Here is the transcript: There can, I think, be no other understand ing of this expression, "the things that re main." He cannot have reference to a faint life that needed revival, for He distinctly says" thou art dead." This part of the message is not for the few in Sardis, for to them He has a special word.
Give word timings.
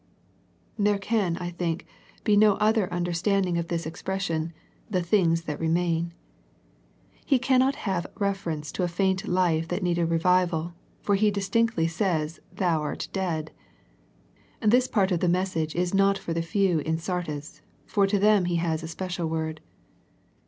There 0.79 0.97
can, 0.97 1.37
I 1.37 1.51
think, 1.51 1.85
be 2.23 2.35
no 2.35 2.53
other 2.55 2.91
understand 2.91 3.45
ing 3.45 3.59
of 3.59 3.67
this 3.67 3.85
expression, 3.85 4.51
"the 4.89 5.03
things 5.03 5.43
that 5.43 5.59
re 5.59 5.67
main." 5.67 6.11
He 7.23 7.37
cannot 7.37 7.75
have 7.85 8.07
reference 8.17 8.71
to 8.71 8.81
a 8.83 8.87
faint 8.87 9.27
life 9.27 9.67
that 9.67 9.83
needed 9.83 10.05
revival, 10.09 10.73
for 11.03 11.13
He 11.13 11.29
distinctly 11.29 11.85
says" 11.87 12.39
thou 12.57 12.81
art 12.81 13.09
dead." 13.13 13.51
This 14.59 14.87
part 14.87 15.11
of 15.11 15.19
the 15.19 15.29
message 15.29 15.75
is 15.75 15.93
not 15.93 16.17
for 16.17 16.33
the 16.33 16.41
few 16.41 16.79
in 16.79 16.97
Sardis, 16.97 17.61
for 17.85 18.07
to 18.07 18.17
them 18.17 18.45
He 18.45 18.55
has 18.55 18.81
a 18.81 18.87
special 18.87 19.27
word. 19.29 19.61